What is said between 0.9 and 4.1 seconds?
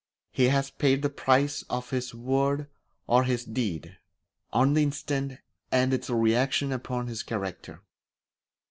the price of his word or his deed